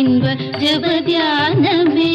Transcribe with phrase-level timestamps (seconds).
[0.00, 2.10] இன்ப ஜபத்யானமே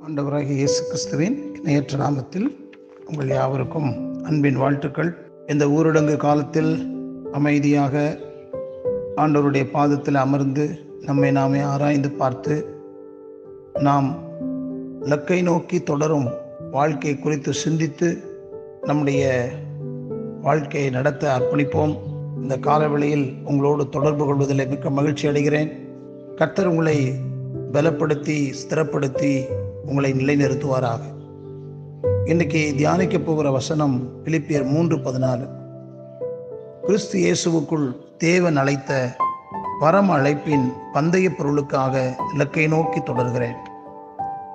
[0.00, 2.46] ஆண்டவராகிய இயேசு கிறிஸ்துவின் இணையற்ற நாமத்தில்
[3.06, 3.90] உங்கள் யாவருக்கும்
[4.22, 5.10] அன்பின் வாழ்த்துக்கள்.
[5.46, 6.72] இந்த ஊரடங்கு காலத்தில்
[7.32, 8.18] அமைதியாக
[9.16, 10.64] ஆண்டவருடைய பாதத்தில் அமர்ந்து
[11.00, 12.54] நம்மை நாமே ஆராய்ந்து பார்த்து
[13.78, 14.08] நாம்
[15.02, 16.28] லக்கை நோக்கி தொடரும்
[16.70, 18.22] வாழ்க்கை குறித்து சிந்தித்து
[18.82, 19.24] நம்முடைய
[20.42, 21.98] வாழ்க்கையை நடத்த அர்ப்பணிப்போம்.
[22.42, 25.70] இந்த காலவெளியில் உங்களோடு தொடர்பு கொள்வதில் மிக்க மகிழ்ச்சி அடைகிறேன்.
[26.36, 27.12] கர்த்தர் உங்களை
[27.72, 29.44] பலப்படுத்தி ஸ்திரப்படுத்தி
[29.86, 31.00] உங்களை நிலைநிறுத்துவாராக.
[32.24, 35.48] இன்னைக்கு தியானிக்க போகிற வசனம் பிலிப்பியர் மூன்று பதினாலு.
[36.86, 39.16] கிறிஸ்து இயேசுவுக்குள் தேவன் அழைத்த
[39.80, 43.56] பரம அழைப்பின் பந்தய பொருளுக்காக இலக்கை நோக்கி தொடர்கிறேன்.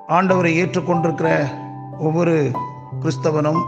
[0.08, 1.48] ஆண்டவரை ஏற்றுக்கொண்டிருக்கிற
[2.00, 2.52] ஒவ்வொரு
[3.02, 3.62] கிறிஸ்தவனும்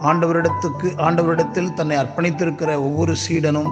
[0.00, 3.70] ஆண்டவரிடத்துக்கு ஆண்டவரிடத்தில் தன்னை அர்ப்பணித்திருக்கிற ஒவ்வொரு சீடனும்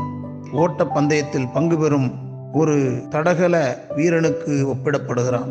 [0.52, 5.50] ஓட்ட பந்தயத்தில் பங்கு பெறும் ஒரு தடகள வீரனுக்கு ஒப்பிடப்படுகிறான்.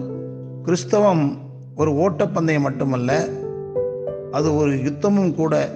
[0.64, 1.38] கிறிஸ்தவம்
[1.76, 3.28] ஒரு ஓட்டப்பந்தயம் மட்டுமல்ல
[4.32, 5.70] அது ஒரு யுத்தமும் கூட.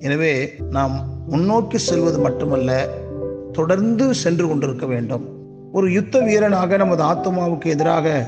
[0.00, 2.88] எனவே நாம் முன்னோக்கி செல்வது மட்டுமல்ல
[3.52, 5.24] தொடர்ந்து சென்று கொண்டிருக்க வேண்டும்.
[5.72, 8.26] ஒரு யுத்த வீரனாக நமது ஆத்மாவுக்கு எதிராக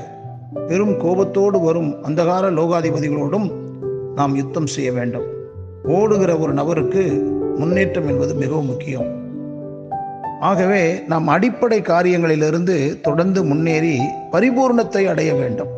[0.67, 3.51] பெரும் கோபத்தோடு வரும் அந்தகார லோகாதிபதிகளோடும்
[4.15, 5.40] நாம் யுத்தம் செய்ய வேண்டும்.
[5.83, 7.03] ஓடுகிற ஒரு நபருக்கு
[7.57, 9.19] முன்னேற்றம் என்பது மிகவும் முக்கியம்.
[10.39, 13.99] ஆகவே நாம் அடிப்படை காரியங்களிலிருந்து தொடர்ந்து முன்னேறி
[14.31, 15.69] பரிபூர்ணத்தை அடைய வேண்டும்.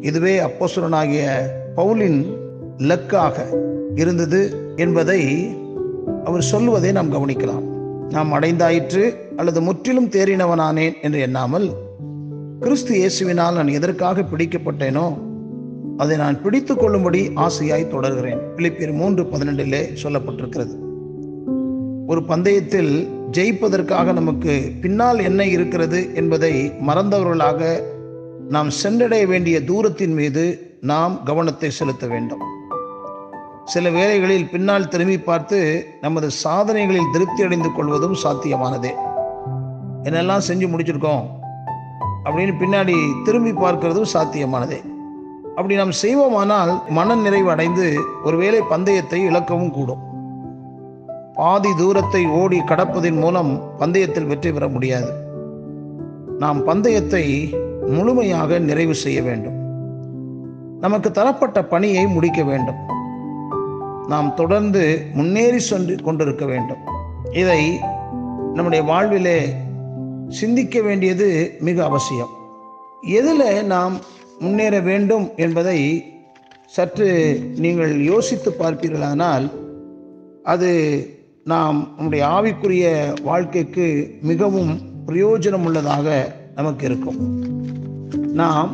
[0.00, 2.26] இதுவே அப்போசுரனாகிய பவுலின்
[2.78, 3.46] இலக்காக
[3.94, 5.50] இருந்தது என்பதை
[6.24, 7.66] அவர் சொல்வதை நாம் கவனிக்கலாம்.
[8.08, 11.70] நாம் அடைந்தாயிற்று அல்லது முற்றிலும் தேறினவனானேன் என்று எண்ணாமல்
[12.60, 15.27] கிறிஸ்து இயேசுவினால் நான் எதற்காக பிடிக்கப்பட்டேனோ
[15.98, 18.40] அதை நான் பிடித்து கொள்ளும்படி ஆசையாய் தொடர்கிறேன்.
[18.56, 20.74] பிலிப்பியர் மூன்று பதினெண்டிலே சொல்லப்பட்டிருக்கிறது.
[22.06, 22.92] ஒரு பந்தயத்தில்
[23.32, 26.52] ஜெயிப்பதற்காக நமக்கு பின்னால் என்ன இருக்கிறது என்பதை
[26.86, 27.82] மறந்தவர்களாக
[28.48, 32.44] நாம் சென்றடைய வேண்டிய தூரத்தின் மீது நாம் கவனத்தை செலுத்த வேண்டும்.
[33.64, 38.92] சில வேளைகளில் பின்னால் திரும்பி பார்த்து நமது சாதனைகளில் திருப்தி அடைந்து கொள்வதும் சாத்தியமானதே.
[40.02, 41.24] என்னெல்லாம் செஞ்சு முடிச்சிருக்கோம்
[42.24, 44.96] அப்படின்னு பின்னாடி திரும்பி பார்க்கிறதும் சாத்தியமானதே.
[45.58, 47.86] அப்படி நாம் செய்வோமானால் மன நிறைவடைந்து
[48.24, 50.02] ஒருவேளை பந்தயத்தை இழக்கவும் கூடும்.
[51.34, 55.10] பாதி தூரத்தை ஓடி கடப்பதன் மூலம் பந்தயத்தில் வெற்றி பெற முடியாது.
[56.38, 57.24] நாம் பந்தயத்தை
[57.86, 59.56] முழுமையாக நிறைவு செய்ய வேண்டும்.
[60.80, 62.80] நமக்கு தரப்பட்ட பணியை முடிக்க வேண்டும்.
[64.08, 66.84] நாம் தொடர்ந்து முன்னேறி சென்று கொண்டிருக்க வேண்டும்.
[67.32, 67.62] இதை
[68.54, 69.38] நம்முடைய வாழ்விலே
[70.28, 71.28] சிந்திக்க வேண்டியது
[71.60, 72.32] மிக அவசியம்.
[73.18, 73.96] எதில் நாம்
[74.38, 76.04] முன்னேற வேண்டும் என்பதை
[76.66, 79.50] சற்று நீங்கள் யோசித்து பார்ப்பீர்களானால்
[80.42, 80.70] அது
[81.44, 87.44] நாம் நம்முடைய ஆவிக்குரிய வாழ்க்கைக்கு மிகவும் பிரயோஜனம் உள்ளதாக நமக்கு இருக்கும்.
[88.32, 88.70] நாம்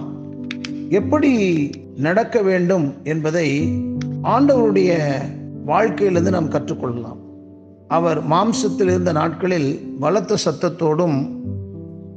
[0.90, 1.32] எப்படி
[1.96, 3.68] நடக்க வேண்டும் என்பதை
[4.22, 5.12] ஆண்டவருடைய
[5.64, 7.20] வாழ்க்கையிலிருந்து நாம் கற்றுக்கொள்ளலாம்.
[7.88, 11.30] அவர் மாம்சத்தில் இருந்த நாட்களில் பலத்த சத்தத்தோடும்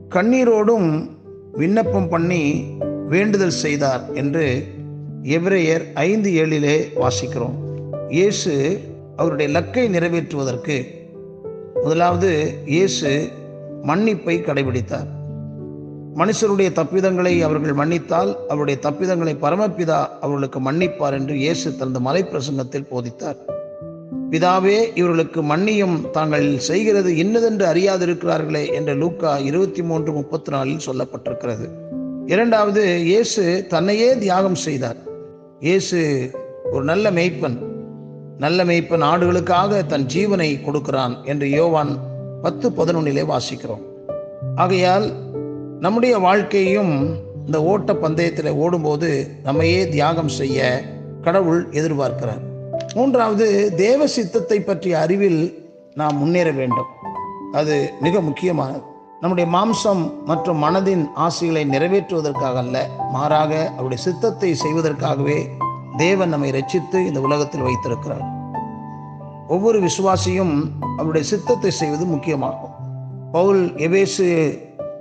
[0.10, 1.10] கண்ணீரோடும்
[1.54, 2.66] விண்ணப்பம் பண்ணி
[3.10, 4.46] வேண்டுதல் செய்தார் என்று
[5.24, 7.58] எவ்ரேயர் ஐந்து ஏழிலே வாசிக்கிறோம்.
[8.10, 8.54] இயேசு
[9.16, 10.88] அவருடைய லக்கை நிறைவேற்றுவதற்கு
[11.84, 12.32] முதலாவது
[12.66, 13.32] இயேசு
[13.84, 15.08] மன்னிப்பை கடைபிடித்தார்.
[16.16, 23.40] மனுஷருடைய தப்பிதங்களை அவர்கள் மன்னித்தால் அவருடைய தப்பிதங்களை பரமபிதா அவர்களுக்கு மன்னிப்பார் என்று இயேசு தனது மலைப்பிரசங்கத்தில் போதித்தார்.
[24.32, 31.68] பிதாவே இவர்களுக்கு மன்னியும் தாங்கள் செய்கிறது இன்னதென்று அறியாதிருக்கிறார்களே என்ற லூக்கா இருபத்தி மூன்று முப்பத்தி நாலில் சொல்லப்பட்டிருக்கிறது.
[32.28, 34.96] இரண்டாவது இயேசு தன்னையே தியாகம் செய்தார்.
[35.60, 36.00] இயேசு
[36.72, 37.58] ஒரு நல்ல மெய்ப்பன்.
[38.38, 41.98] நல்ல மெய்ப்பன் ஆடுகளுக்காக தன் ஜீவனை கொடுக்கிறான் என்று யோவான்
[42.42, 43.86] பத்து பதினொன்னிலே வாசிக்கிறோம்.
[44.56, 45.08] ஆகையால்
[45.80, 46.94] நம்முடைய வாழ்க்கையும்
[47.46, 50.84] இந்த ஓட்ட பந்தயத்தில் ஓடும்போது நம்மையே தியாகம் செய்ய
[51.22, 52.44] கடவுள் எதிர்பார்க்கிறார்.
[52.94, 55.42] மூன்றாவது தேவ சித்தத்தை பற்றிய அறிவில்
[55.94, 56.92] நாம் முன்னேற வேண்டும்.
[57.52, 58.84] அது மிக முக்கியமானது.
[59.22, 65.38] நம்முடைய மாம்சம் மற்றும் மனதின் ஆசைகளை நிறைவேற்றுவதற்காக அல்ல மாறாக அவருடைய சித்தத்தை செய்வதற்காகவே
[65.98, 68.26] தேவன் நம்மை ரட்சித்து இந்த உலகத்தில் வைத்திருக்கிறார்.
[69.48, 70.54] ஒவ்வொரு விசுவாசியும்
[70.98, 72.74] அவருடைய சித்தத்தை செய்வது முக்கியமாகும்.
[73.32, 74.26] பவுல் எபேசு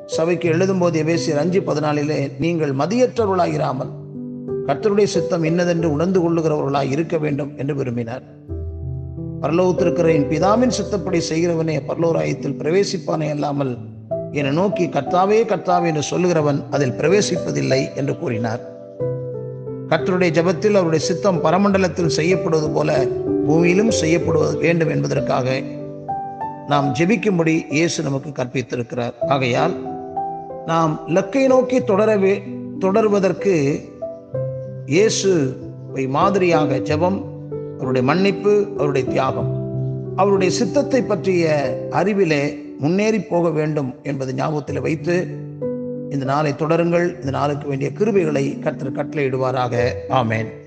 [0.07, 3.93] சபைக்கு எழுதும்போது எபேசியர் அஞ்சு பதினாலிலே நீங்கள் மதியற்றவர்களாயிராமல்
[4.67, 8.23] கர்த்தருடைய சித்தம் இன்னதென்று உணர்ந்து கொள்ளுகிறவர்களாய் இருக்க வேண்டும் என்று விரும்பினார்.
[9.43, 13.75] பரலோகத்திருக்கிற என் பிதாவின் சித்தப்படி செய்கிறவனே பரலோராயத்தில் பிரவேசிப்பானே அல்லாமல்
[14.39, 18.63] என்னை நோக்கி கர்த்தாவே கர்த்தாவே என்று சொல்லுகிறவன் அதில் பிரவேசிப்பதில்லை என்று கூறினார்.
[19.91, 22.91] கர்த்தருடைய ஜெபத்தில் அவருடைய சித்தம் பரமண்டலத்தில் செய்யப்படுவது போல
[23.47, 25.59] பூமியிலும் செய்யப்படுவது வேண்டும் என்பதற்காக
[26.69, 29.15] நாம் ஜெபிக்கும்படி இயேசு நமக்கு கற்பித்திருக்கிறார்.
[29.27, 29.75] ஆகையால்
[30.67, 32.35] நாம் லக்கை நோக்கி தொடரவே
[32.79, 33.55] தொடர்வதற்கு
[34.87, 35.31] இயேசு
[36.19, 37.19] மாதிரியாக ஜெபம்
[37.79, 39.51] அவருடைய மன்னிப்பு அவருடைய தியாகம்
[40.17, 41.45] அவருடைய சித்தத்தை பற்றிய
[41.91, 42.43] அறிவிலே
[42.79, 45.27] முன்னேறி போக வேண்டும் என்பது ஞாபகத்தில் வைத்து
[46.11, 47.15] இந்த நாளை தொடருங்கள்.
[47.15, 49.91] இந்த நாளுக்கு வேண்டிய கிருபைகளை கர்த்தர் கட்டளையிடுவாராக.
[50.09, 50.65] ஆமேன்.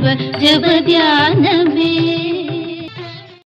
[0.00, 2.27] जब ध्यान में